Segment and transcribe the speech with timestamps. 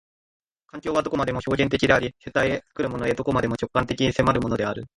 [0.65, 4.87] 環境はどこまでも表現的であり、主体へ、作るものへ、どこまでも直観的に迫るのである。